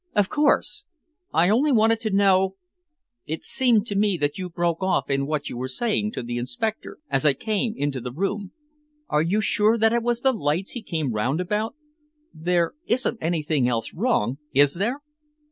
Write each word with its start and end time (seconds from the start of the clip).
"Of 0.15 0.29
course! 0.29 0.85
I 1.31 1.49
only 1.51 1.71
wanted 1.71 1.99
to 1.99 2.09
know 2.09 2.55
it 3.27 3.45
seemed 3.45 3.85
to 3.85 3.95
me 3.95 4.17
that 4.17 4.39
you 4.39 4.49
broke 4.49 4.81
off 4.81 5.11
in 5.11 5.27
what 5.27 5.47
you 5.47 5.55
were 5.55 5.67
saying 5.67 6.13
to 6.13 6.23
the 6.23 6.37
inspector, 6.39 6.97
as 7.11 7.23
I 7.23 7.33
came 7.33 7.75
into 7.77 8.01
the 8.01 8.11
room. 8.11 8.51
Are 9.09 9.21
you 9.21 9.41
sure 9.41 9.77
that 9.77 9.93
it 9.93 10.01
was 10.01 10.21
the 10.21 10.33
lights 10.33 10.71
he 10.71 10.81
came 10.81 11.13
around 11.13 11.39
about? 11.39 11.75
There 12.33 12.73
isn't 12.87 13.19
anything 13.21 13.67
else 13.67 13.93
wrong, 13.93 14.39
is 14.55 14.73
there?" 14.73 15.01